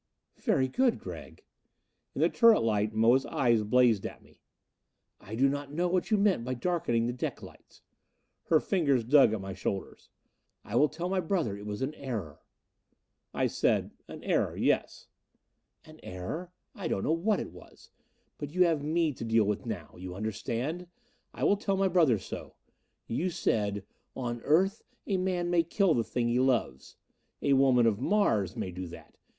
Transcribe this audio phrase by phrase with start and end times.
[0.39, 1.43] "Very good, Gregg."
[2.15, 4.41] In the turret light Moa's eyes blazed at me.
[5.19, 7.83] "I do not know what you meant by darkening the deck lights."
[8.45, 10.09] Her fingers dug at my shoulders.
[10.65, 12.39] "I will tell my brother it was an error."
[13.31, 15.05] I said, "An error yes."
[15.85, 16.51] "An error?
[16.73, 17.91] I don't know what it was.
[18.39, 19.93] But you have me to deal with now.
[19.99, 20.87] You understand?
[21.31, 22.55] I will tell my brother so.
[23.05, 26.95] You said, 'On Earth a man may kill the thing he loves.'
[27.43, 29.15] A woman of Mars may do that!